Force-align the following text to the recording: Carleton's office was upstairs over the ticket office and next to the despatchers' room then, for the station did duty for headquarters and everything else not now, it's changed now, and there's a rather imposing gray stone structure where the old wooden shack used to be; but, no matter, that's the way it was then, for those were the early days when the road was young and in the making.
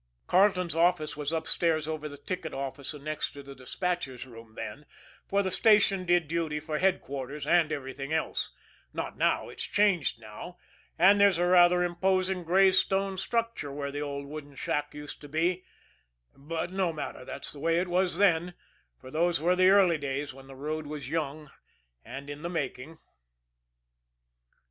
Carleton's 0.25 0.75
office 0.75 1.15
was 1.15 1.31
upstairs 1.31 1.87
over 1.87 2.09
the 2.09 2.17
ticket 2.17 2.55
office 2.55 2.91
and 2.95 3.03
next 3.05 3.33
to 3.33 3.43
the 3.43 3.53
despatchers' 3.53 4.25
room 4.25 4.55
then, 4.55 4.87
for 5.27 5.43
the 5.43 5.51
station 5.51 6.07
did 6.07 6.27
duty 6.27 6.59
for 6.59 6.79
headquarters 6.79 7.45
and 7.45 7.71
everything 7.71 8.11
else 8.11 8.49
not 8.95 9.15
now, 9.15 9.47
it's 9.49 9.61
changed 9.61 10.19
now, 10.19 10.57
and 10.97 11.21
there's 11.21 11.37
a 11.37 11.45
rather 11.45 11.83
imposing 11.83 12.43
gray 12.43 12.71
stone 12.71 13.15
structure 13.15 13.71
where 13.71 13.91
the 13.91 14.01
old 14.01 14.25
wooden 14.25 14.55
shack 14.55 14.95
used 14.95 15.21
to 15.21 15.29
be; 15.29 15.65
but, 16.35 16.71
no 16.71 16.91
matter, 16.91 17.23
that's 17.23 17.53
the 17.53 17.59
way 17.59 17.79
it 17.79 17.87
was 17.87 18.17
then, 18.17 18.55
for 18.99 19.11
those 19.11 19.39
were 19.39 19.55
the 19.55 19.69
early 19.69 19.99
days 19.99 20.33
when 20.33 20.47
the 20.47 20.55
road 20.55 20.87
was 20.87 21.11
young 21.11 21.51
and 22.03 22.27
in 22.27 22.41
the 22.41 22.49
making. 22.49 22.97